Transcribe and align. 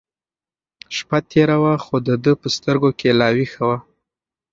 شپه 0.95 1.17
تېره 1.29 1.57
وه 1.63 1.73
خو 1.83 1.95
د 2.07 2.09
ده 2.23 2.31
په 2.41 2.47
سترګو 2.55 2.89
کې 2.99 3.09
لا 3.19 3.29
وېښه 3.35 3.63
وه. 3.69 3.77